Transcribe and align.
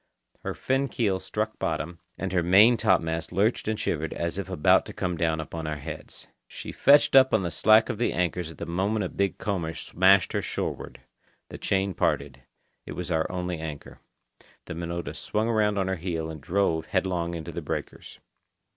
Her 0.39 0.55
fin 0.55 0.89
keel 0.89 1.19
struck 1.19 1.59
bottom, 1.59 1.99
and 2.17 2.33
her 2.33 2.41
main 2.41 2.75
topmast 2.75 3.31
lurched 3.31 3.67
and 3.67 3.79
shivered 3.79 4.13
as 4.15 4.39
if 4.39 4.49
about 4.49 4.83
to 4.87 4.93
come 4.93 5.15
down 5.15 5.39
upon 5.39 5.67
our 5.67 5.77
heads. 5.77 6.27
She 6.47 6.71
fetched 6.71 7.15
up 7.15 7.35
on 7.35 7.43
the 7.43 7.51
slack 7.51 7.87
of 7.87 7.99
the 7.99 8.11
anchors 8.11 8.49
at 8.49 8.57
the 8.57 8.65
moment 8.65 9.05
a 9.05 9.09
big 9.09 9.37
comber 9.37 9.75
smashed 9.75 10.33
her 10.33 10.41
shoreward. 10.41 11.01
The 11.49 11.59
chain 11.59 11.93
parted. 11.93 12.41
It 12.87 12.93
was 12.93 13.11
our 13.11 13.31
only 13.31 13.59
anchor. 13.59 13.99
The 14.65 14.73
Minota 14.73 15.13
swung 15.15 15.47
around 15.47 15.77
on 15.77 15.87
her 15.87 15.97
heel 15.97 16.31
and 16.31 16.41
drove 16.41 16.87
headlong 16.87 17.35
into 17.35 17.51
the 17.51 17.61
breakers. 17.61 18.17